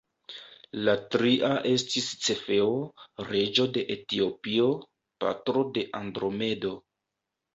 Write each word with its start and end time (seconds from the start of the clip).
La 0.87 0.93
tria 1.15 1.49
estis 1.71 2.05
Cefeo, 2.27 2.71
reĝo 3.27 3.67
de 3.75 3.83
Etiopio, 3.95 4.69
patro 5.25 5.63
de 5.77 5.85
Andromedo. 6.03 6.73